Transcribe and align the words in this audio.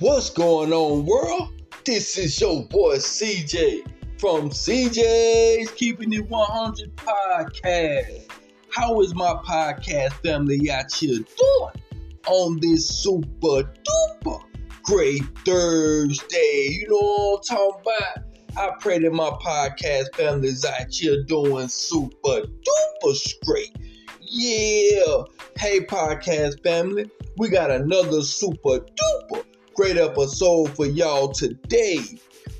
What's 0.00 0.30
going 0.30 0.72
on, 0.72 1.06
world? 1.06 1.50
This 1.84 2.16
is 2.18 2.40
your 2.40 2.62
boy 2.66 2.98
CJ 2.98 3.82
from 4.20 4.48
CJ's 4.48 5.72
Keeping 5.72 6.12
It 6.12 6.28
100 6.28 6.94
podcast. 6.94 8.30
How 8.70 9.00
is 9.00 9.12
my 9.16 9.34
podcast 9.44 10.12
family 10.22 10.70
out 10.70 10.92
here 10.92 11.18
doing 11.18 11.82
on 12.28 12.60
this 12.60 12.88
super 12.88 13.74
duper 14.22 14.40
great 14.84 15.22
Thursday? 15.44 16.68
You 16.70 16.86
know 16.90 16.96
what 16.96 17.44
I'm 17.50 17.56
talking 17.56 17.82
about? 17.82 18.56
I 18.56 18.76
pray 18.78 19.00
that 19.00 19.12
my 19.12 19.30
podcast 19.30 20.14
family 20.14 20.50
is 20.50 20.64
out 20.64 20.92
here 20.92 21.24
doing 21.24 21.66
super 21.66 22.42
duper 22.42 23.14
straight. 23.14 23.74
Yeah. 24.20 25.24
Hey, 25.56 25.80
podcast 25.80 26.62
family, 26.62 27.10
we 27.36 27.48
got 27.48 27.72
another 27.72 28.22
super 28.22 28.78
duper 28.78 29.44
great 29.78 29.96
episode 29.96 30.74
for 30.74 30.86
y'all 30.86 31.28
today. 31.28 32.00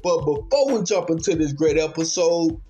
But 0.05 0.19
before 0.25 0.73
we 0.73 0.85
jump 0.85 1.11
into 1.11 1.35
this 1.35 1.53
great 1.53 1.77
episode, 1.77 2.61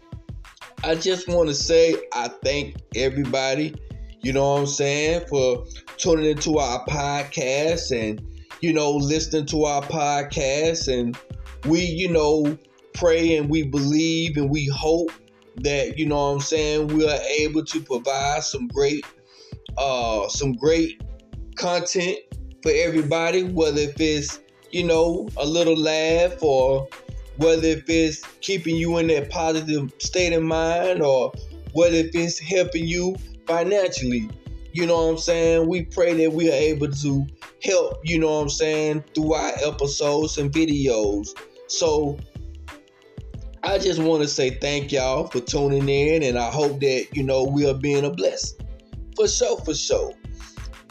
I 0.83 0.95
just 0.95 1.29
want 1.29 1.51
to 1.51 1.55
say 1.55 1.97
I 2.15 2.29
thank 2.29 2.77
everybody, 2.95 3.75
you 4.23 4.33
know 4.33 4.55
what 4.55 4.61
I'm 4.61 4.67
saying, 4.67 5.27
for 5.29 5.67
tuning 5.99 6.25
into 6.25 6.57
our 6.57 6.83
podcast 6.87 7.93
and, 7.93 8.23
you 8.63 8.73
know, 8.73 8.93
listening 8.93 9.45
to 9.47 9.65
our 9.65 9.83
podcast. 9.83 10.89
And 10.99 11.15
we, 11.67 11.81
you 11.81 12.11
know, 12.11 12.57
pray 12.95 13.37
and 13.37 13.51
we 13.51 13.65
believe 13.65 14.39
and 14.39 14.49
we 14.49 14.67
hope 14.69 15.13
that, 15.57 15.99
you 15.99 16.07
know 16.07 16.17
what 16.17 16.37
I'm 16.37 16.41
saying, 16.41 16.87
we 16.87 17.07
are 17.07 17.21
able 17.39 17.67
to 17.67 17.83
provide 17.83 18.45
some 18.45 18.67
great, 18.69 19.05
uh, 19.77 20.27
some 20.31 20.55
great 20.55 21.03
content 21.57 22.17
for 22.63 22.73
everybody, 22.75 23.45
whether 23.45 23.81
if 23.81 24.01
it's, 24.01 24.41
you 24.71 24.85
know, 24.85 25.29
a 25.37 25.47
little 25.47 25.77
laugh 25.77 26.43
or 26.43 26.89
whether 27.37 27.69
if 27.69 27.89
it's 27.89 28.23
keeping 28.41 28.77
you 28.77 28.99
in 28.99 29.07
that 29.09 29.31
positive 29.31 29.93
state 29.99 30.33
of 30.33 30.43
mind 30.43 31.03
or 31.03 31.33
whether 31.73 31.97
if 31.97 32.15
it's 32.15 32.39
helping 32.39 32.87
you 32.87 33.17
financially. 33.47 34.29
You 34.73 34.87
know 34.87 34.97
what 34.97 35.13
I'm 35.13 35.19
saying? 35.19 35.69
We 35.69 35.85
pray 35.85 36.15
that 36.15 36.33
we 36.33 36.51
are 36.51 36.55
able 36.55 36.91
to 36.91 37.27
help, 37.63 38.01
you 38.05 38.19
know 38.19 38.35
what 38.35 38.43
I'm 38.43 38.51
saying, 38.51 39.05
through 39.15 39.35
our 39.35 39.53
episodes 39.65 40.39
and 40.39 40.53
videos. 40.53 41.29
So 41.69 42.19
I 43.63 43.79
just 43.79 44.01
want 44.01 44.23
to 44.23 44.29
say 44.29 44.51
thank 44.51 44.93
y'all 44.93 45.27
for 45.27 45.41
tuning 45.41 45.89
in 45.89 46.23
and 46.23 46.39
I 46.39 46.51
hope 46.51 46.81
that, 46.81 47.09
you 47.13 47.23
know, 47.23 47.45
we 47.45 47.69
are 47.69 47.75
being 47.75 48.05
a 48.05 48.11
blessing. 48.11 48.67
For 49.17 49.27
sure, 49.27 49.59
for 49.65 49.75
sure. 49.75 50.15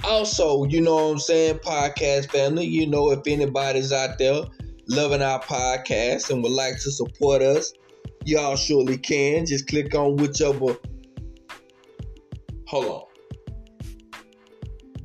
Also, 0.03 0.65
you 0.65 0.81
know 0.81 0.95
what 0.95 1.11
I'm 1.11 1.19
saying, 1.19 1.59
podcast 1.59 2.31
family, 2.31 2.65
you 2.65 2.87
know, 2.87 3.11
if 3.11 3.21
anybody's 3.25 3.91
out 3.91 4.17
there 4.17 4.43
loving 4.87 5.21
our 5.21 5.41
podcast 5.41 6.29
and 6.29 6.43
would 6.43 6.51
like 6.51 6.75
to 6.75 6.91
support 6.91 7.41
us, 7.41 7.73
y'all 8.25 8.55
surely 8.55 8.97
can. 8.97 9.45
Just 9.45 9.67
click 9.67 9.95
on 9.95 10.15
whichever. 10.17 10.77
Hold 12.67 12.85
on. 12.85 13.03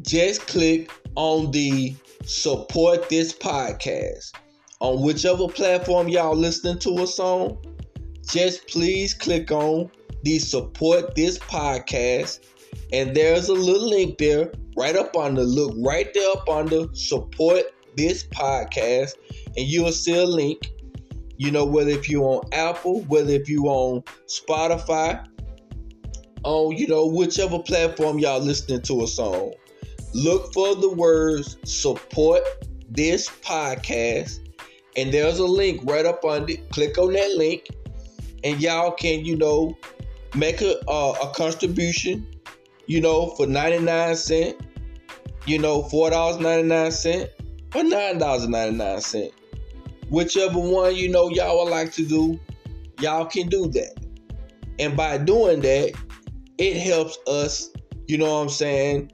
Just 0.03 0.47
click 0.47 0.91
on 1.15 1.51
the 1.53 1.95
support 2.25 3.09
this 3.09 3.33
podcast 3.33 4.33
on 4.81 5.01
whichever 5.03 5.49
platform 5.49 6.09
y'all 6.09 6.37
listening 6.37 6.79
to 6.81 6.91
us 6.99 7.19
on. 7.19 7.57
Just 8.29 8.67
please 8.69 9.15
click 9.15 9.51
on 9.51 9.91
the 10.23 10.39
support 10.39 11.15
this 11.15 11.39
podcast, 11.39 12.41
and 12.93 13.17
there's 13.17 13.49
a 13.49 13.55
little 13.55 13.89
link 13.89 14.19
there 14.19 14.53
right 14.77 14.97
up 14.97 15.17
on 15.17 15.35
the 15.35 15.45
look 15.45 15.75
right 15.79 16.13
there 16.15 16.31
up 16.33 16.49
on 16.49 16.67
the 16.67 16.89
support 16.93 17.65
this 17.97 18.25
podcast 18.25 19.15
and 19.57 19.67
you'll 19.67 19.93
see 19.93 20.15
a 20.15 20.25
link. 20.25 20.71
You 21.37 21.51
know 21.51 21.65
whether 21.65 21.91
if 21.91 22.09
you 22.09 22.23
on 22.23 22.43
apple 22.53 23.01
whether 23.03 23.33
if 23.33 23.49
you 23.49 23.65
on 23.65 24.05
spotify 24.27 25.27
on 26.45 26.77
you 26.77 26.87
know 26.87 27.07
whichever 27.07 27.59
platform 27.59 28.19
y'all 28.19 28.41
listening 28.41 28.83
to 28.83 29.03
us 29.03 29.19
on 29.19 29.53
look 30.15 30.53
for 30.53 30.75
the 30.77 30.91
words 30.91 31.57
support 31.65 32.43
this 32.91 33.29
podcast 33.29 34.39
and 34.97 35.13
there's 35.13 35.39
a 35.39 35.45
link 35.45 35.81
right 35.85 36.05
up 36.05 36.25
on 36.25 36.49
it 36.49 36.69
click 36.71 36.99
on 36.99 37.13
that 37.13 37.35
link 37.37 37.67
and 38.45 38.61
y'all 38.61 38.93
can 38.93 39.25
you 39.25 39.37
know 39.37 39.77
make 40.35 40.61
a, 40.61 40.79
uh, 40.89 41.15
a 41.23 41.35
contribution 41.35 42.27
you 42.87 43.01
know, 43.01 43.31
for 43.37 43.47
99 43.47 44.17
cent, 44.17 44.61
you 45.47 45.59
know, 45.59 45.83
$4.99 45.83 47.29
or 47.75 47.83
$9.99. 47.83 49.33
Whichever 50.09 50.59
one, 50.59 50.95
you 50.95 51.09
know, 51.09 51.31
y'all 51.31 51.65
would 51.65 51.71
like 51.71 51.93
to 51.95 52.07
do, 52.07 52.39
y'all 53.01 53.25
can 53.25 53.49
do 53.49 53.69
that. 53.69 53.95
And 54.79 54.97
by 54.97 55.19
doing 55.19 55.61
that, 55.61 55.95
it 56.59 56.77
helps 56.77 57.19
us, 57.27 57.71
you 58.07 58.19
know 58.19 58.27
what 58.27 58.43
I'm 58.43 58.49
saying, 58.49 59.13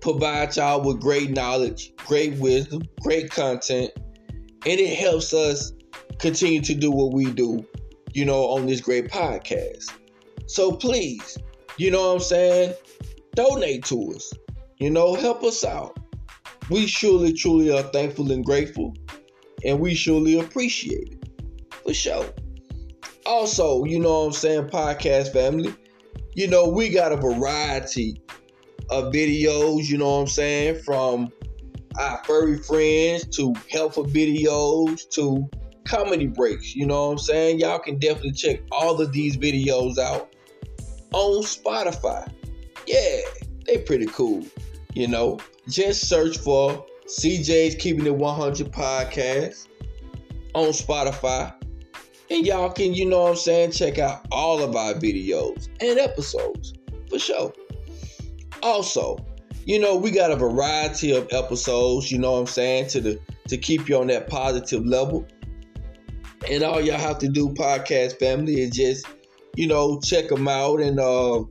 provide 0.00 0.56
y'all 0.56 0.82
with 0.82 1.00
great 1.00 1.30
knowledge, 1.30 1.92
great 1.98 2.34
wisdom, 2.34 2.82
great 3.00 3.30
content, 3.30 3.90
and 3.96 4.80
it 4.80 4.98
helps 4.98 5.32
us 5.32 5.72
continue 6.18 6.60
to 6.62 6.74
do 6.74 6.90
what 6.90 7.12
we 7.12 7.30
do, 7.30 7.64
you 8.12 8.24
know, 8.24 8.48
on 8.48 8.66
this 8.66 8.80
great 8.80 9.08
podcast. 9.08 9.92
So 10.46 10.72
please, 10.72 11.38
you 11.82 11.90
know 11.90 12.08
what 12.08 12.14
I'm 12.14 12.20
saying? 12.20 12.74
Donate 13.34 13.84
to 13.86 14.12
us. 14.14 14.32
You 14.78 14.90
know, 14.90 15.14
help 15.14 15.42
us 15.42 15.64
out. 15.64 15.98
We 16.70 16.86
surely, 16.86 17.32
truly 17.32 17.76
are 17.76 17.82
thankful 17.82 18.30
and 18.30 18.44
grateful, 18.44 18.94
and 19.64 19.80
we 19.80 19.94
surely 19.94 20.38
appreciate 20.38 21.14
it. 21.14 21.28
For 21.84 21.92
sure. 21.92 22.26
Also, 23.26 23.82
you 23.84 23.98
know 23.98 24.20
what 24.20 24.26
I'm 24.26 24.32
saying, 24.32 24.68
podcast 24.68 25.32
family, 25.32 25.74
you 26.34 26.46
know, 26.46 26.68
we 26.68 26.88
got 26.88 27.10
a 27.10 27.16
variety 27.16 28.22
of 28.90 29.12
videos, 29.12 29.88
you 29.88 29.98
know 29.98 30.10
what 30.10 30.20
I'm 30.22 30.26
saying, 30.28 30.82
from 30.82 31.32
our 31.98 32.22
furry 32.24 32.58
friends 32.58 33.26
to 33.36 33.54
helpful 33.70 34.04
videos 34.04 35.08
to 35.10 35.48
comedy 35.84 36.28
breaks, 36.28 36.76
you 36.76 36.86
know 36.86 37.06
what 37.06 37.12
I'm 37.12 37.18
saying? 37.18 37.58
Y'all 37.58 37.80
can 37.80 37.98
definitely 37.98 38.32
check 38.32 38.60
all 38.70 39.00
of 39.00 39.12
these 39.12 39.36
videos 39.36 39.98
out 39.98 40.32
on 41.12 41.42
Spotify. 41.42 42.30
Yeah, 42.86 43.20
they 43.66 43.78
pretty 43.78 44.06
cool. 44.06 44.44
You 44.94 45.08
know, 45.08 45.38
just 45.68 46.08
search 46.08 46.38
for 46.38 46.84
CJ's 47.06 47.74
Keeping 47.76 48.06
It 48.06 48.14
100 48.14 48.72
podcast 48.72 49.68
on 50.54 50.68
Spotify. 50.68 51.54
And 52.30 52.46
y'all 52.46 52.70
can, 52.70 52.94
you 52.94 53.06
know 53.06 53.22
what 53.22 53.30
I'm 53.30 53.36
saying, 53.36 53.72
check 53.72 53.98
out 53.98 54.26
all 54.30 54.62
of 54.62 54.74
our 54.74 54.94
videos 54.94 55.68
and 55.80 55.98
episodes 55.98 56.72
for 57.10 57.18
sure. 57.18 57.52
Also, 58.62 59.18
you 59.66 59.78
know, 59.78 59.96
we 59.96 60.10
got 60.10 60.30
a 60.30 60.36
variety 60.36 61.12
of 61.12 61.28
episodes, 61.32 62.10
you 62.10 62.18
know 62.18 62.32
what 62.32 62.38
I'm 62.40 62.46
saying, 62.46 62.88
to 62.88 63.00
the 63.00 63.20
to 63.48 63.56
keep 63.58 63.88
you 63.88 63.98
on 63.98 64.06
that 64.06 64.28
positive 64.28 64.86
level. 64.86 65.26
And 66.48 66.62
all 66.62 66.80
y'all 66.80 66.98
have 66.98 67.18
to 67.18 67.28
do, 67.28 67.50
podcast 67.50 68.18
family, 68.18 68.62
is 68.62 68.70
just 68.70 69.06
you 69.56 69.66
know, 69.66 70.00
check 70.00 70.28
them 70.28 70.48
out. 70.48 70.80
And 70.80 70.98
uh, 70.98 71.44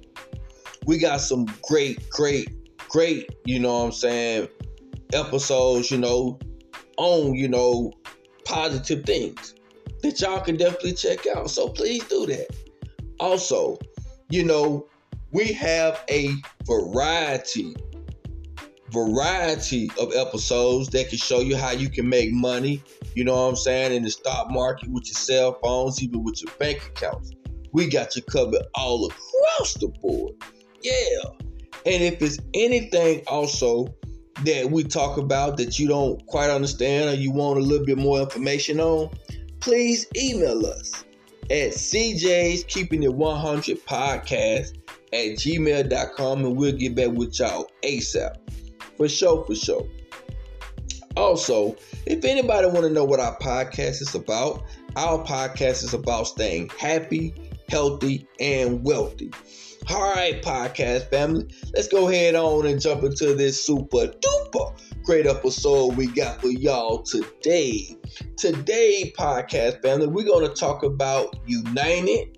we 0.85 0.97
got 0.97 1.21
some 1.21 1.45
great, 1.67 2.09
great, 2.09 2.49
great, 2.89 3.29
you 3.45 3.59
know 3.59 3.79
what 3.79 3.85
I'm 3.85 3.91
saying, 3.91 4.47
episodes, 5.13 5.91
you 5.91 5.97
know, 5.97 6.39
on, 6.97 7.35
you 7.35 7.47
know, 7.47 7.91
positive 8.45 9.05
things 9.05 9.55
that 10.01 10.19
y'all 10.19 10.41
can 10.41 10.57
definitely 10.57 10.93
check 10.93 11.27
out. 11.27 11.49
So 11.49 11.69
please 11.69 12.03
do 12.05 12.25
that. 12.27 12.47
Also, 13.19 13.77
you 14.29 14.43
know, 14.43 14.87
we 15.31 15.53
have 15.53 16.03
a 16.09 16.33
variety 16.65 17.75
variety 18.91 19.89
of 19.97 20.13
episodes 20.13 20.89
that 20.89 21.07
can 21.07 21.17
show 21.17 21.39
you 21.39 21.55
how 21.55 21.71
you 21.71 21.89
can 21.89 22.07
make 22.07 22.31
money, 22.33 22.83
you 23.15 23.23
know 23.23 23.33
what 23.33 23.49
I'm 23.49 23.55
saying, 23.55 23.93
in 23.93 24.03
the 24.03 24.09
stock 24.09 24.51
market 24.51 24.89
with 24.89 25.05
your 25.05 25.15
cell 25.15 25.57
phones, 25.63 26.03
even 26.03 26.23
with 26.23 26.41
your 26.41 26.51
bank 26.55 26.85
accounts. 26.87 27.31
We 27.71 27.87
got 27.87 28.15
you 28.15 28.21
covered 28.23 28.63
all 28.75 29.05
across 29.05 29.73
the 29.75 29.87
board. 30.01 30.33
Yeah. 30.81 31.47
And 31.85 32.03
if 32.03 32.21
it's 32.21 32.37
anything 32.53 33.23
also 33.27 33.93
that 34.43 34.71
we 34.71 34.83
talk 34.83 35.17
about 35.17 35.57
that 35.57 35.79
you 35.79 35.87
don't 35.87 36.25
quite 36.27 36.49
understand 36.49 37.09
or 37.09 37.13
you 37.13 37.31
want 37.31 37.59
a 37.59 37.61
little 37.61 37.85
bit 37.85 37.97
more 37.97 38.19
information 38.19 38.79
on, 38.79 39.09
please 39.59 40.05
email 40.15 40.65
us 40.65 41.05
at 41.43 41.73
CJ's 41.73 42.63
Keeping 42.65 43.03
It 43.03 43.13
100 43.13 43.85
Podcast 43.85 44.77
at 45.13 45.37
gmail.com 45.37 46.45
and 46.45 46.55
we'll 46.55 46.71
get 46.71 46.95
back 46.95 47.11
with 47.11 47.37
y'all 47.39 47.69
ASAP. 47.83 48.35
For 48.97 49.09
sure, 49.09 49.43
for 49.45 49.55
sure. 49.55 49.87
Also, 51.17 51.75
if 52.05 52.23
anybody 52.23 52.67
want 52.67 52.83
to 52.83 52.89
know 52.89 53.03
what 53.03 53.19
our 53.19 53.37
podcast 53.39 54.01
is 54.01 54.15
about, 54.15 54.63
our 54.95 55.23
podcast 55.25 55.83
is 55.83 55.93
about 55.93 56.27
staying 56.27 56.69
happy, 56.79 57.33
healthy, 57.71 58.27
and 58.39 58.83
wealthy. 58.83 59.31
All 59.89 60.13
right, 60.13 60.43
podcast 60.43 61.09
family, 61.09 61.47
let's 61.73 61.87
go 61.87 62.09
ahead 62.09 62.35
on 62.35 62.67
and 62.67 62.79
jump 62.79 63.03
into 63.03 63.33
this 63.33 63.65
super 63.65 64.07
duper 64.07 64.77
great 65.03 65.25
episode 65.25 65.95
we 65.95 66.07
got 66.07 66.41
for 66.41 66.49
y'all 66.49 67.01
today. 67.01 67.97
Today, 68.37 69.11
podcast 69.17 69.81
family, 69.81 70.07
we're 70.07 70.25
going 70.25 70.47
to 70.47 70.53
talk 70.53 70.83
about 70.83 71.35
United. 71.47 72.37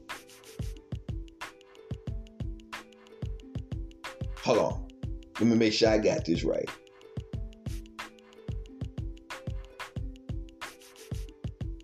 Hold 4.43 4.57
on. 4.57 4.87
Let 5.39 5.49
me 5.49 5.55
make 5.55 5.73
sure 5.73 5.89
I 5.89 5.97
got 5.97 6.25
this 6.25 6.43
right. 6.43 6.69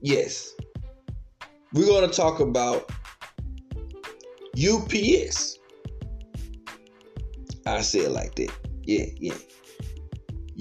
Yes. 0.02 0.56
We're 1.74 1.86
going 1.86 2.10
to 2.10 2.16
talk 2.16 2.40
about 2.40 2.90
UPS. 4.60 5.60
I 7.66 7.82
say 7.82 8.00
it 8.00 8.12
like 8.12 8.36
that. 8.36 8.52
Yeah, 8.84 9.06
yeah. 9.18 9.36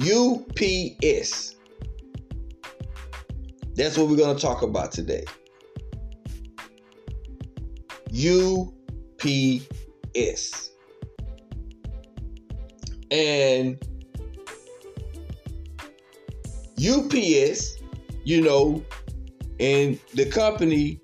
UPS. 0.01 1.57
That's 3.75 3.97
what 3.97 4.09
we're 4.09 4.17
going 4.17 4.37
to 4.37 4.43
talk 4.43 4.63
about 4.63 4.93
today. 4.93 5.25
UPS. 8.13 8.71
And 13.11 13.83
UPS, 16.79 17.79
you 18.25 18.43
know, 18.43 18.85
and 19.59 19.99
the 20.15 20.27
company 20.31 21.01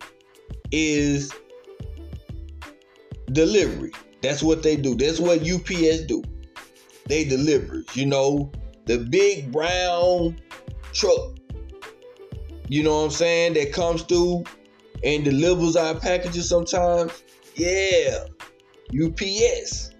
is 0.71 1.33
delivery. 3.35 3.93
That's 4.23 4.43
what 4.43 4.63
they 4.63 4.77
do. 4.77 4.95
That's 4.95 5.21
what 5.21 5.41
UPS 5.41 6.05
do. 6.07 6.23
They 7.07 7.25
deliver. 7.25 7.85
You 7.93 8.07
know, 8.07 8.51
the 8.87 8.97
big 8.99 9.53
brown 9.53 10.41
truck. 10.93 11.37
You 12.69 12.83
know 12.83 12.99
what 12.99 13.05
I'm 13.05 13.11
saying? 13.11 13.55
That 13.55 13.73
comes 13.73 14.03
through 14.03 14.45
and 15.03 15.25
delivers 15.25 15.77
our 15.77 15.95
packages 15.95 16.47
sometimes. 16.49 17.23
Yeah. 17.55 18.27
UPS. 18.99 19.91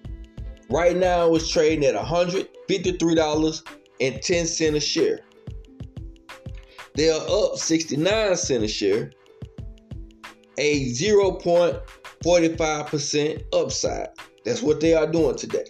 Right 0.71 0.97
now 0.97 1.35
it's 1.35 1.49
trading 1.49 1.85
at 1.85 1.95
$153.10 1.95 4.75
a 4.75 4.81
share. 4.81 5.21
They 6.95 7.11
are 7.11 7.21
up 7.29 7.57
69 7.57 8.37
cents 8.37 8.65
a 8.65 8.69
share, 8.69 9.11
a 10.59 10.93
0.45% 12.25 13.45
upside. 13.53 14.09
That's 14.45 14.63
what 14.63 14.81
they 14.81 14.95
are 14.95 15.07
doing 15.07 15.37
today. 15.37 15.67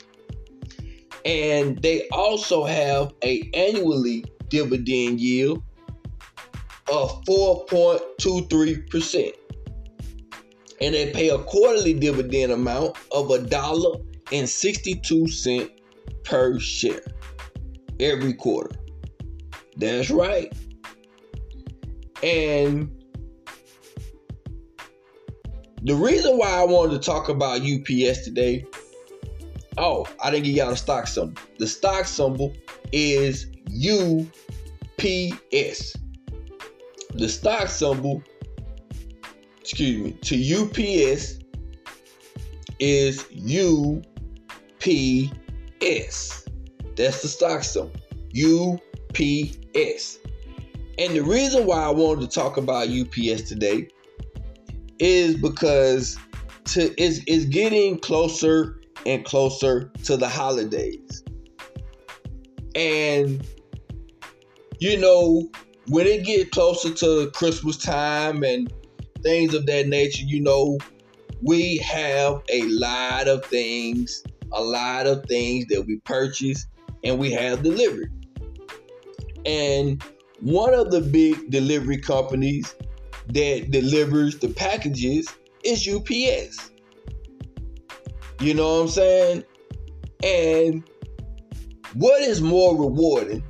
And 1.25 1.81
they 1.83 2.09
also 2.11 2.65
have 2.65 3.13
a 3.23 3.51
annually 3.55 4.25
dividend 4.49 5.21
yield 5.21 5.63
of 6.91 7.25
4.23%. 7.25 9.33
And 10.81 10.95
they 10.95 11.13
pay 11.13 11.29
a 11.31 11.39
quarterly 11.39 11.95
dividend 11.95 12.53
amount 12.53 12.97
of 13.13 13.31
a 13.31 13.39
dollar 13.39 13.99
and 14.33 14.49
62 14.49 15.29
cent 15.29 15.71
per 16.25 16.59
share 16.59 17.05
every 18.01 18.35
quarter. 18.35 18.75
That's 19.77 20.11
right. 20.11 20.53
And 22.23 23.04
the 25.85 25.95
reason 25.95 26.39
why 26.39 26.49
I 26.49 26.65
wanted 26.65 27.01
to 27.01 27.07
talk 27.07 27.29
about 27.29 27.61
UPS 27.61 28.25
today, 28.25 28.65
oh, 29.77 30.07
I 30.23 30.31
didn't 30.31 30.45
give 30.45 30.57
y'all 30.57 30.71
the 30.71 30.77
stock 30.77 31.07
symbol. 31.07 31.41
The 31.59 31.67
stock 31.67 32.07
symbol 32.07 32.55
is 32.91 33.49
UPS. 33.69 34.27
The 37.15 37.29
stock 37.29 37.69
symbol, 37.69 38.23
excuse 39.61 40.03
me, 40.03 40.13
to 40.23 40.63
UPS 40.63 41.41
is 42.79 43.27
UPS. 43.35 44.09
That's 46.97 47.21
the 47.21 47.29
stock 47.29 47.63
symbol. 47.63 47.93
UPS. 48.35 50.19
And 50.97 51.15
the 51.15 51.23
reason 51.23 51.67
why 51.67 51.83
I 51.83 51.91
wanted 51.91 52.23
to 52.23 52.29
talk 52.29 52.57
about 52.57 52.89
UPS 52.89 53.43
today 53.43 53.89
is 55.05 55.37
because 55.37 56.19
to 56.65 56.99
is 57.01 57.23
is 57.27 57.45
getting 57.45 57.99
closer 57.99 58.81
and 59.05 59.23
closer 59.27 59.91
to 60.03 60.17
the 60.17 60.29
holidays. 60.29 61.23
And 62.75 63.47
you 64.79 64.99
know, 64.99 65.51
when 65.89 66.07
it 66.07 66.25
get 66.25 66.53
closer 66.53 66.93
to 66.95 67.31
Christmas 67.33 67.77
time 67.77 68.43
and 68.45 68.73
things 69.23 69.53
of 69.53 69.67
that 69.67 69.89
nature, 69.89 70.25
you 70.25 70.41
know, 70.41 70.79
we 71.43 71.77
have 71.79 72.43
a 72.49 72.63
lot 72.63 73.29
of 73.29 73.45
things, 73.45 74.23
a 74.53 74.63
lot 74.63 75.07
of 75.07 75.27
things 75.27 75.67
that 75.67 75.83
we 75.83 75.99
purchase 76.07 76.67
and 77.05 77.19
we 77.19 77.31
have 77.31 77.63
delivered. 77.63 78.11
And 79.45 80.03
one 80.41 80.73
of 80.73 80.91
the 80.91 81.03
big 81.03 81.51
delivery 81.51 81.99
companies 81.99 82.75
that 83.29 83.71
delivers 83.71 84.39
the 84.39 84.49
packages 84.49 85.29
is 85.65 85.89
UPS. 85.89 86.71
You 88.41 88.55
know 88.55 88.77
what 88.77 88.83
I'm 88.83 88.89
saying? 88.89 89.45
And 90.23 90.85
what 91.95 92.21
is 92.23 92.41
more 92.41 92.77
rewarding 92.77 93.43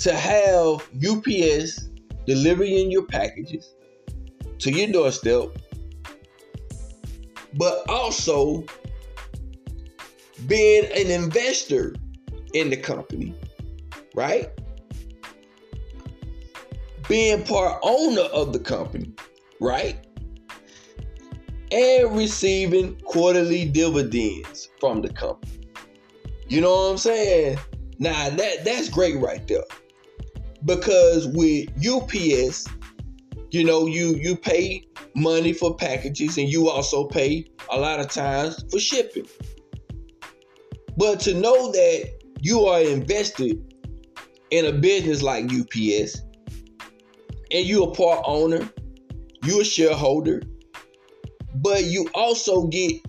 to 0.00 0.14
have 0.14 0.86
UPS 1.06 1.88
delivering 2.26 2.90
your 2.90 3.06
packages 3.06 3.74
to 4.58 4.70
your 4.70 4.92
doorstep, 4.92 5.48
but 7.54 7.88
also 7.88 8.64
being 10.46 10.84
an 10.94 11.10
investor 11.10 11.94
in 12.54 12.70
the 12.70 12.76
company, 12.76 13.34
right? 14.14 14.48
Being 17.08 17.42
part 17.44 17.78
owner 17.82 18.22
of 18.22 18.52
the 18.52 18.58
company, 18.58 19.12
right? 19.60 20.06
And 21.70 22.16
receiving 22.16 22.96
quarterly 23.00 23.66
dividends 23.66 24.68
from 24.80 25.02
the 25.02 25.08
company. 25.08 25.60
You 26.48 26.60
know 26.60 26.70
what 26.70 26.90
I'm 26.92 26.98
saying? 26.98 27.58
Now 27.98 28.30
that 28.30 28.64
that's 28.64 28.88
great 28.88 29.16
right 29.16 29.46
there. 29.48 29.64
Because 30.64 31.26
with 31.28 31.68
UPS, 31.84 32.66
you 33.50 33.64
know, 33.64 33.86
you 33.86 34.14
you 34.16 34.36
pay 34.36 34.86
money 35.14 35.52
for 35.52 35.76
packages 35.76 36.38
and 36.38 36.48
you 36.48 36.68
also 36.68 37.04
pay 37.04 37.46
a 37.70 37.78
lot 37.78 38.00
of 38.00 38.08
times 38.10 38.64
for 38.70 38.78
shipping. 38.78 39.26
But 40.96 41.20
to 41.20 41.34
know 41.34 41.72
that 41.72 42.10
you 42.40 42.66
are 42.66 42.80
invested 42.80 43.74
in 44.50 44.66
a 44.66 44.72
business 44.72 45.22
like 45.22 45.44
UPS 45.44 46.22
and 47.54 47.64
you 47.64 47.84
a 47.84 47.90
part 47.94 48.20
owner, 48.26 48.68
you 49.44 49.60
a 49.60 49.64
shareholder, 49.64 50.42
but 51.54 51.84
you 51.84 52.10
also 52.12 52.66
get 52.66 53.00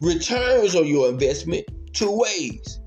returns 0.00 0.74
on 0.74 0.86
your 0.86 1.08
investment 1.08 1.64
two 1.92 2.10
ways. 2.10 2.80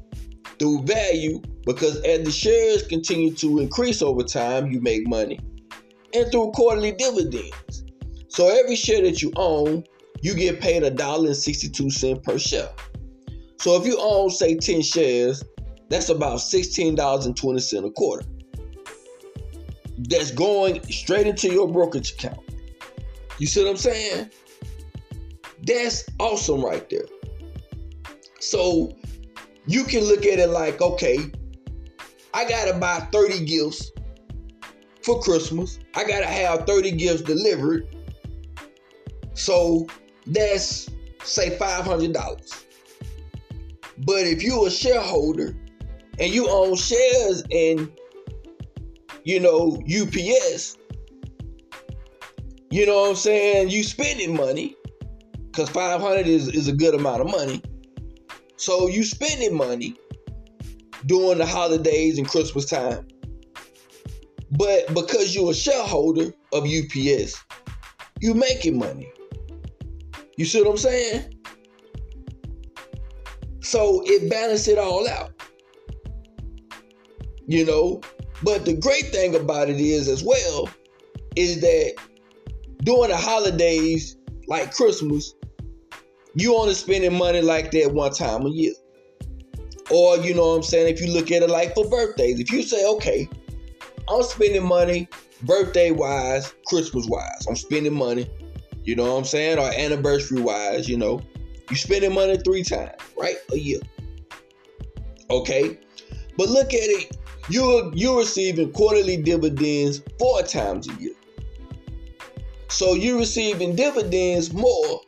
Through 0.59 0.83
value 0.83 1.39
because 1.65 2.01
as 2.01 2.25
the 2.25 2.31
shares 2.31 2.85
continue 2.87 3.33
to 3.35 3.59
increase 3.59 4.01
over 4.01 4.23
time 4.23 4.71
you 4.71 4.81
make 4.81 5.07
money. 5.07 5.39
And 6.13 6.31
through 6.31 6.51
quarterly 6.51 6.93
dividends. 6.93 7.83
So 8.27 8.49
every 8.49 8.75
share 8.75 9.03
that 9.03 9.21
you 9.21 9.31
own 9.35 9.83
you 10.21 10.33
get 10.33 10.59
paid 10.59 10.83
a 10.83 10.89
dollar 10.89 11.27
and 11.27 11.37
62 11.37 11.91
cent 11.91 12.23
per 12.23 12.39
share. 12.39 12.69
So 13.59 13.79
if 13.79 13.85
you 13.85 13.97
own 13.99 14.31
say 14.31 14.55
10 14.55 14.81
shares 14.81 15.43
that's 15.89 16.09
about 16.09 16.39
$16.20 16.39 17.85
a 17.85 17.91
quarter 17.91 18.25
that's 20.07 20.31
going 20.31 20.83
straight 20.91 21.27
into 21.27 21.51
your 21.51 21.67
brokerage 21.67 22.13
account. 22.13 22.39
You 23.39 23.47
see 23.47 23.63
what 23.63 23.69
I'm 23.69 23.77
saying? 23.77 24.31
That's 25.63 26.05
awesome 26.19 26.63
right 26.63 26.89
there. 26.89 27.05
So 28.39 28.95
you 29.65 29.83
can 29.83 30.03
look 30.03 30.25
at 30.25 30.39
it 30.39 30.49
like, 30.49 30.81
okay, 30.81 31.17
I 32.33 32.47
gotta 32.47 32.73
buy 32.77 32.99
30 33.11 33.45
gifts 33.45 33.91
for 35.03 35.19
Christmas. 35.21 35.79
I 35.95 36.03
gotta 36.03 36.25
have 36.25 36.65
30 36.65 36.91
gifts 36.91 37.21
delivered. 37.21 37.87
So 39.33 39.87
that's 40.25 40.89
say 41.23 41.57
$500. 41.57 42.63
But 43.99 44.27
if 44.27 44.41
you're 44.43 44.67
a 44.67 44.71
shareholder 44.71 45.55
and 46.19 46.33
you 46.33 46.49
own 46.49 46.75
shares 46.75 47.43
in 47.49 47.91
you 49.27 49.41
know, 49.41 49.77
UPS, 49.83 50.77
you 52.71 52.85
know 52.85 53.01
what 53.01 53.09
I'm 53.09 53.15
saying? 53.17 53.69
You 53.69 53.83
spending 53.83 54.33
money 54.37 54.73
because 55.47 55.67
500 55.69 56.25
is, 56.25 56.47
is 56.47 56.69
a 56.69 56.71
good 56.71 56.95
amount 56.95 57.19
of 57.19 57.27
money. 57.27 57.61
So 58.55 58.87
you 58.87 59.03
spending 59.03 59.53
money 59.53 59.97
during 61.07 61.39
the 61.39 61.45
holidays 61.45 62.17
and 62.17 62.25
Christmas 62.25 62.69
time. 62.69 63.05
But 64.51 64.93
because 64.93 65.35
you're 65.35 65.51
a 65.51 65.53
shareholder 65.53 66.31
of 66.53 66.63
UPS, 66.63 67.35
you 68.21 68.33
making 68.33 68.79
money. 68.79 69.11
You 70.37 70.45
see 70.45 70.61
what 70.61 70.71
I'm 70.71 70.77
saying? 70.77 71.33
So 73.59 74.03
it 74.05 74.29
balances 74.29 74.69
it 74.69 74.77
all 74.77 75.05
out. 75.05 75.33
You 77.45 77.65
know, 77.65 78.01
but 78.43 78.65
the 78.65 78.75
great 78.75 79.11
thing 79.11 79.35
about 79.35 79.69
it 79.69 79.79
is 79.79 80.07
as 80.07 80.23
well 80.23 80.69
is 81.35 81.61
that 81.61 81.95
during 82.83 83.09
the 83.09 83.17
holidays 83.17 84.17
like 84.47 84.73
Christmas, 84.73 85.33
you 86.35 86.55
only 86.55 86.73
spending 86.73 87.17
money 87.17 87.41
like 87.41 87.71
that 87.71 87.91
one 87.93 88.11
time 88.11 88.45
a 88.45 88.49
year. 88.49 88.73
Or, 89.89 90.17
you 90.17 90.33
know 90.33 90.49
what 90.49 90.55
I'm 90.57 90.63
saying, 90.63 90.93
if 90.93 91.01
you 91.01 91.11
look 91.11 91.31
at 91.31 91.41
it 91.41 91.49
like 91.49 91.73
for 91.73 91.89
birthdays, 91.89 92.39
if 92.39 92.51
you 92.51 92.61
say, 92.61 92.85
okay, 92.85 93.27
I'm 94.09 94.23
spending 94.23 94.65
money 94.65 95.07
birthday 95.43 95.91
wise, 95.91 96.53
Christmas 96.67 97.07
wise, 97.07 97.45
I'm 97.47 97.55
spending 97.55 97.93
money, 97.93 98.29
you 98.83 98.95
know 98.95 99.13
what 99.13 99.19
I'm 99.19 99.25
saying, 99.25 99.59
or 99.59 99.71
anniversary 99.71 100.41
wise, 100.41 100.89
you 100.89 100.97
know, 100.97 101.21
you 101.69 101.75
spending 101.75 102.13
money 102.13 102.37
three 102.37 102.63
times, 102.63 103.01
right? 103.17 103.35
A 103.51 103.57
year. 103.57 103.79
Okay? 105.29 105.79
But 106.37 106.49
look 106.49 106.67
at 106.67 106.79
it, 106.81 107.17
you're 107.49 107.91
you're 107.93 108.17
receiving 108.17 108.71
quarterly 108.71 109.17
dividends 109.17 110.01
four 110.19 110.41
times 110.43 110.87
a 110.89 110.93
year. 110.93 111.13
So 112.69 112.93
you're 112.93 113.17
receiving 113.17 113.75
dividends 113.75 114.53
more 114.53 115.01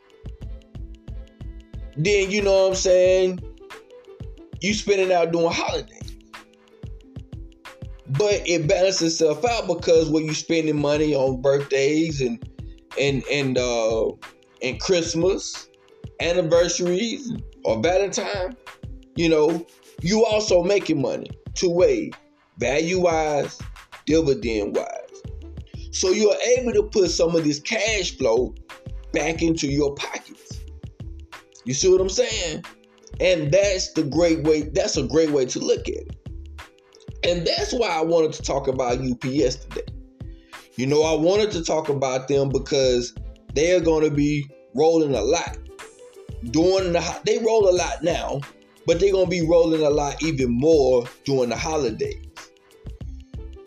than 1.96 2.30
you 2.30 2.42
know 2.42 2.62
what 2.62 2.68
I'm 2.70 2.74
saying, 2.74 3.40
you 4.60 4.74
spending 4.74 5.12
out 5.12 5.32
doing 5.32 5.52
holidays. 5.52 5.96
But 8.08 8.42
it 8.46 8.66
balances 8.66 9.20
itself 9.20 9.44
out 9.44 9.66
because 9.68 10.10
when 10.10 10.24
you 10.24 10.34
spending 10.34 10.80
money 10.80 11.14
on 11.14 11.40
birthdays 11.40 12.20
and 12.20 12.42
and 12.98 13.22
and 13.30 13.56
uh 13.56 14.10
and 14.62 14.80
Christmas, 14.80 15.68
anniversaries, 16.20 17.32
or 17.64 17.80
Valentine, 17.80 18.56
you 19.16 19.28
know, 19.28 19.64
you 20.02 20.24
also 20.24 20.62
making 20.62 21.00
money 21.00 21.30
two 21.54 21.70
ways, 21.70 22.12
value 22.60 23.00
wise, 23.00 23.60
dividend 24.06 24.76
wise. 24.76 25.22
So 25.90 26.10
you're 26.10 26.36
able 26.58 26.72
to 26.74 26.84
put 26.84 27.10
some 27.10 27.34
of 27.34 27.42
this 27.42 27.58
cash 27.58 28.16
flow 28.16 28.54
back 29.12 29.42
into 29.42 29.66
your 29.66 29.94
pockets. 29.94 30.60
You 31.64 31.74
see 31.74 31.90
what 31.90 32.00
I'm 32.00 32.08
saying? 32.08 32.64
And 33.18 33.50
that's 33.50 33.92
the 33.92 34.04
great 34.04 34.44
way, 34.44 34.62
that's 34.62 34.96
a 34.96 35.02
great 35.02 35.30
way 35.30 35.46
to 35.46 35.58
look 35.58 35.88
at 35.88 35.94
it. 35.94 36.16
And 37.24 37.46
that's 37.46 37.72
why 37.72 37.88
I 37.88 38.02
wanted 38.02 38.32
to 38.34 38.42
talk 38.42 38.68
about 38.68 38.98
UPS 38.98 39.56
today. 39.56 39.82
You 40.76 40.86
know, 40.86 41.02
I 41.02 41.14
wanted 41.14 41.50
to 41.52 41.64
talk 41.64 41.88
about 41.88 42.28
them 42.28 42.48
because 42.48 43.14
they're 43.54 43.80
going 43.80 44.08
to 44.08 44.14
be 44.14 44.48
rolling 44.74 45.14
a 45.14 45.20
lot. 45.20 45.58
During 46.50 46.92
the 46.92 47.20
they 47.26 47.38
roll 47.38 47.68
a 47.68 47.74
lot 47.76 48.02
now, 48.02 48.40
but 48.86 48.98
they're 48.98 49.12
going 49.12 49.26
to 49.26 49.30
be 49.30 49.46
rolling 49.46 49.82
a 49.82 49.90
lot 49.90 50.22
even 50.22 50.50
more 50.50 51.04
during 51.24 51.50
the 51.50 51.56
holidays. 51.56 52.29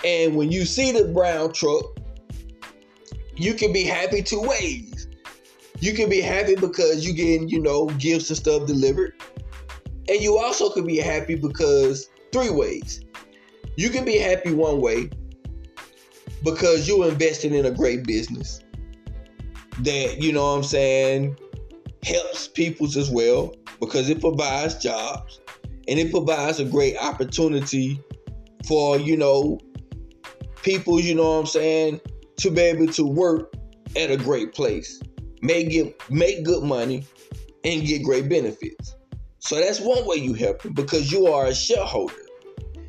And 0.04 0.36
when 0.36 0.52
you 0.52 0.66
see 0.66 0.92
the 0.92 1.06
brown 1.06 1.54
truck, 1.54 1.86
you 3.36 3.54
can 3.54 3.74
be 3.74 3.84
happy 3.84 4.22
two 4.22 4.42
ways 4.42 4.94
you 5.84 5.94
can 5.94 6.10
be 6.10 6.22
happy 6.22 6.56
because 6.56 7.06
you 7.06 7.14
getting, 7.14 7.50
you 7.50 7.60
know, 7.60 7.88
gifts 7.98 8.30
and 8.30 8.38
stuff 8.38 8.66
delivered. 8.66 9.22
And 10.08 10.22
you 10.22 10.38
also 10.38 10.70
could 10.70 10.88
be 10.88 10.98
happy 10.98 11.36
because 11.36 12.10
three 12.32 12.50
ways. 12.50 13.02
You 13.76 13.90
can 13.90 14.06
be 14.06 14.18
happy 14.18 14.54
one 14.54 14.80
way 14.80 15.10
because 16.42 16.88
you're 16.88 17.10
investing 17.10 17.54
in 17.54 17.66
a 17.66 17.72
great 17.72 18.06
business 18.06 18.62
that, 19.80 20.22
you 20.22 20.32
know 20.32 20.44
what 20.44 20.58
I'm 20.60 20.64
saying, 20.64 21.38
helps 22.02 22.48
peoples 22.48 22.96
as 22.96 23.10
well 23.12 23.54
because 23.82 24.10
it 24.10 24.22
provides 24.22 24.76
jobs 24.76 25.42
and 25.90 26.00
it 26.00 26.12
provides 26.12 26.62
a 26.62 26.66
great 26.66 26.96
opportunity 26.96 28.02
for, 28.66 28.98
you 28.98 29.18
know, 29.18 29.60
people, 30.64 31.00
you 31.00 31.16
know 31.16 31.34
what 31.36 31.40
I'm 31.42 31.46
saying, 31.46 32.02
to 32.38 32.50
be 32.50 32.62
able 32.62 32.88
to 32.94 33.06
work 33.06 33.54
at 33.96 34.10
a 34.10 34.18
great 34.18 34.54
place 34.54 35.00
make 35.44 35.70
get 35.70 36.10
make 36.10 36.44
good 36.44 36.64
money 36.64 37.06
and 37.64 37.86
get 37.86 38.04
great 38.04 38.28
benefits. 38.28 38.96
So 39.40 39.58
that's 39.58 39.80
one 39.80 40.08
way 40.08 40.16
you 40.16 40.34
help 40.34 40.64
them 40.64 40.74
because 40.74 41.12
you 41.12 41.28
are 41.28 41.46
a 41.46 41.54
shareholder. 41.54 42.16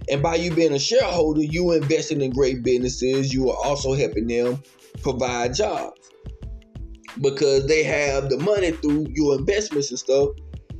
And 0.08 0.22
by 0.22 0.36
you 0.36 0.54
being 0.54 0.72
a 0.72 0.78
shareholder, 0.78 1.42
you 1.42 1.72
investing 1.72 2.20
in 2.20 2.30
great 2.30 2.62
businesses. 2.62 3.34
You 3.34 3.50
are 3.50 3.56
also 3.64 3.94
helping 3.94 4.28
them 4.28 4.62
provide 5.02 5.54
jobs 5.54 6.10
because 7.20 7.66
they 7.66 7.82
have 7.82 8.28
the 8.28 8.38
money 8.38 8.70
through 8.70 9.06
your 9.10 9.36
investments 9.36 9.90
and 9.90 9.98
stuff 9.98 10.30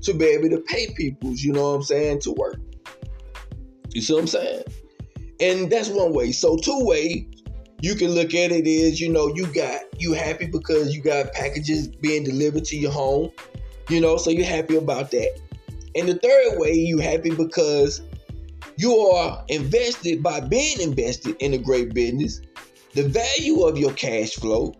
to 0.03 0.15
be 0.15 0.27
able 0.27 0.51
to 0.51 0.61
pay 0.61 0.93
people, 0.95 1.33
you 1.35 1.53
know 1.53 1.71
what 1.71 1.77
I'm 1.77 1.83
saying, 1.83 2.21
to 2.21 2.33
work. 2.33 2.61
You 3.91 4.01
see 4.01 4.13
what 4.13 4.21
I'm 4.21 4.27
saying? 4.27 4.65
And 5.41 5.71
that's 5.71 5.89
one 5.89 6.13
way. 6.13 6.33
So 6.33 6.57
two 6.57 6.85
way, 6.85 7.27
you 7.81 7.95
can 7.95 8.13
look 8.13 8.35
at 8.35 8.51
it 8.51 8.67
is, 8.67 9.01
you 9.01 9.11
know, 9.11 9.29
you 9.35 9.47
got 9.53 9.83
you 9.99 10.13
happy 10.15 10.47
because 10.47 10.95
you 10.95 11.03
got 11.03 11.33
packages 11.33 11.89
being 11.89 12.25
delivered 12.25 12.65
to 12.67 12.77
your 12.77 12.93
home, 12.93 13.31
you 13.89 14.01
know, 14.01 14.17
so 14.17 14.31
you're 14.31 14.47
happy 14.47 14.77
about 14.77 15.11
that. 15.11 15.41
And 15.95 16.09
the 16.09 16.15
third 16.15 16.59
way, 16.59 16.73
you 16.73 16.99
happy 16.99 17.35
because 17.35 18.03
you 18.77 18.97
are 18.97 19.45
invested 19.49 20.23
by 20.23 20.41
being 20.41 20.81
invested 20.81 21.37
in 21.41 21.55
a 21.55 21.59
great 21.59 21.95
business. 21.95 22.41
The 22.95 23.09
value 23.09 23.63
of 23.63 23.77
your 23.77 23.93
cash 23.93 24.35
flow 24.35 24.75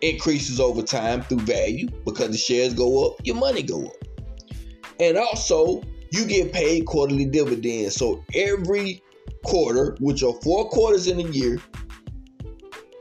increases 0.00 0.60
over 0.60 0.82
time 0.82 1.22
through 1.22 1.40
value 1.40 1.88
because 2.04 2.30
the 2.30 2.36
shares 2.36 2.74
go 2.74 3.06
up, 3.06 3.16
your 3.24 3.36
money 3.36 3.62
go 3.62 3.86
up. 3.86 3.96
And 5.00 5.16
also, 5.16 5.82
you 6.10 6.26
get 6.26 6.52
paid 6.52 6.86
quarterly 6.86 7.24
dividends. 7.24 7.96
So 7.96 8.24
every 8.34 9.02
quarter, 9.44 9.96
which 10.00 10.22
are 10.22 10.32
four 10.42 10.68
quarters 10.68 11.06
in 11.06 11.20
a 11.20 11.28
year, 11.30 11.58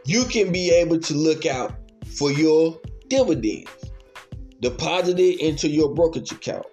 you 0.05 0.25
can 0.25 0.51
be 0.51 0.71
able 0.71 0.99
to 0.99 1.13
look 1.13 1.45
out 1.45 1.73
for 2.17 2.31
your 2.31 2.79
dividends 3.07 3.69
deposited 4.59 5.39
into 5.39 5.67
your 5.67 5.93
brokerage 5.93 6.31
account, 6.31 6.65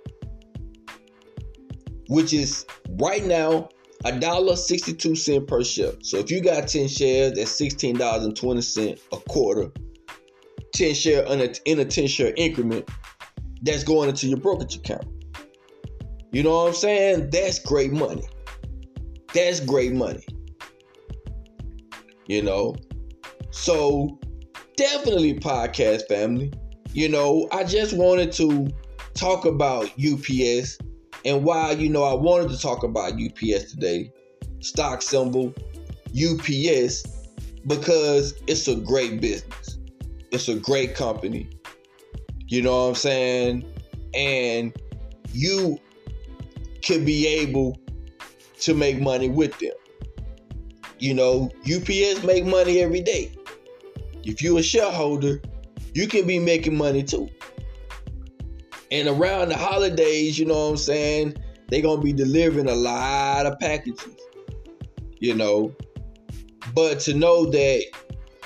which 2.09 2.33
is 2.33 2.67
right 3.01 3.25
now 3.25 3.69
a 4.05 4.19
dollar 4.19 4.57
sixty-two 4.57 5.17
cent 5.17 5.47
per 5.47 5.65
share. 5.65 5.93
So 6.03 6.19
if 6.19 6.31
you 6.31 6.41
got 6.41 6.69
10 6.69 6.89
shares, 6.89 7.33
that's 7.35 7.51
sixteen 7.51 7.97
dollars 7.97 8.25
and 8.25 8.37
twenty 8.37 8.63
cent 8.63 9.01
a 9.13 9.17
quarter. 9.17 9.71
10 10.75 10.95
share 10.95 11.25
in 11.25 11.41
a, 11.41 11.53
in 11.65 11.81
a 11.81 11.85
10 11.85 12.07
share 12.07 12.33
increment 12.37 12.89
that's 13.63 13.83
going 13.83 14.09
into 14.09 14.29
your 14.29 14.39
brokerage 14.39 14.77
account. 14.77 15.07
You 16.31 16.43
know 16.43 16.51
what 16.51 16.69
I'm 16.69 16.75
saying? 16.75 17.31
That's 17.31 17.59
great 17.59 17.91
money. 17.91 18.23
That's 19.35 19.61
great 19.61 19.93
money. 19.93 20.25
You 22.27 22.43
know, 22.43 22.77
so 23.51 24.19
definitely 24.77 25.39
podcast 25.39 26.07
family. 26.09 26.53
You 26.93 27.09
know, 27.09 27.49
I 27.53 27.65
just 27.65 27.95
wanted 27.95 28.33
to 28.33 28.69
talk 29.15 29.45
about 29.45 29.91
UPS 29.99 30.79
and 31.25 31.45
why, 31.45 31.73
you 31.73 31.89
know, 31.89 32.05
I 32.05 32.15
wanted 32.15 32.51
to 32.51 32.59
talk 32.59 32.83
about 32.83 33.13
UPS 33.15 33.73
today. 33.73 34.13
Stock 34.61 35.03
symbol 35.03 35.55
UPS 36.11 37.05
because 37.67 38.35
it's 38.47 38.69
a 38.69 38.77
great 38.77 39.21
business. 39.21 39.79
It's 40.31 40.49
a 40.49 40.57
great 40.57 40.95
company. 40.95 41.49
You 42.47 42.63
know 42.63 42.85
what 42.85 42.89
I'm 42.89 42.95
saying? 42.95 43.65
And 44.15 44.75
you 45.33 45.79
could 46.85 47.05
be 47.05 47.27
able 47.27 47.79
to 48.61 48.75
make 48.75 49.01
money 49.01 49.29
with 49.29 49.59
them. 49.59 49.73
You 50.99 51.15
know, 51.15 51.51
UPS 51.65 52.25
make 52.25 52.45
money 52.45 52.81
every 52.81 53.01
day 53.01 53.33
if 54.29 54.43
you're 54.43 54.59
a 54.59 54.63
shareholder, 54.63 55.41
you 55.95 56.07
can 56.07 56.27
be 56.27 56.39
making 56.39 56.77
money 56.77 57.03
too. 57.03 57.29
And 58.91 59.09
around 59.09 59.49
the 59.49 59.57
holidays, 59.57 60.39
you 60.39 60.45
know 60.45 60.67
what 60.67 60.71
I'm 60.71 60.77
saying? 60.77 61.37
They're 61.69 61.83
gonna 61.83 62.03
be 62.03 62.13
delivering 62.13 62.69
a 62.69 62.75
lot 62.75 63.47
of 63.47 63.59
packages, 63.59 64.17
you 65.19 65.35
know. 65.35 65.75
But 66.75 67.01
to 67.01 67.15
know 67.15 67.47
that 67.47 67.85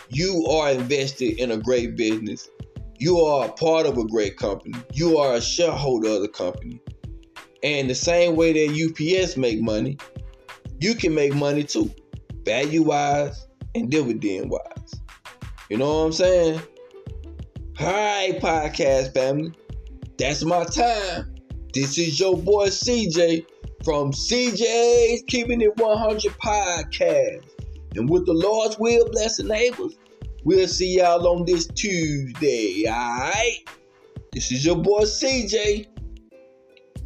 you 0.09 0.47
are 0.47 0.71
invested 0.71 1.41
in 1.41 1.51
a 1.51 1.57
great 1.57 1.97
business, 1.97 2.49
you 2.99 3.19
are 3.19 3.49
a 3.49 3.53
part 3.53 3.87
of 3.87 3.99
a 3.99 4.07
great 4.07 4.37
company, 4.37 4.79
you 4.93 5.19
are 5.19 5.35
a 5.35 5.41
shareholder 5.41 6.11
of 6.11 6.23
the 6.23 6.29
company. 6.29 6.81
And 7.63 7.89
the 7.89 7.95
same 7.95 8.35
way 8.35 8.53
that 8.53 9.21
UPS 9.23 9.37
make 9.37 9.61
money, 9.61 9.97
you 10.81 10.95
can 10.95 11.15
make 11.15 11.35
money 11.35 11.63
too, 11.63 11.91
value 12.45 12.83
wise 12.83 13.47
and 13.75 13.91
dividend 13.91 14.51
wise. 14.51 15.01
You 15.71 15.79
know 15.79 15.87
what 15.87 16.07
I'm 16.07 16.13
saying? 16.13 16.61
Alright, 17.81 18.41
podcast 18.41 19.15
family. 19.15 19.53
That's 20.19 20.45
my 20.45 20.65
time. 20.65 21.35
This 21.73 21.99
is 21.99 22.19
your 22.21 22.37
boy 22.37 22.67
CJ 22.67 23.47
from 23.85 24.13
CJ's 24.13 25.23
Keeping 25.29 25.61
It 25.61 25.77
100 25.77 26.33
podcast. 26.33 27.45
And 27.97 28.11
with 28.11 28.27
the 28.27 28.35
Lord's 28.35 28.79
will, 28.79 29.09
bless 29.11 29.37
the 29.37 29.45
neighbors, 29.45 29.97
we'll 30.45 30.69
see 30.69 30.99
y'all 30.99 31.27
on 31.27 31.45
this 31.47 31.67
Tuesday. 31.69 32.85
Alright? 32.89 33.69
This 34.33 34.51
is 34.51 34.65
your 34.65 34.77
boy 34.77 35.03
CJ. 35.03 35.87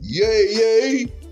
Yay, 0.08 0.46
yay. 0.54 1.25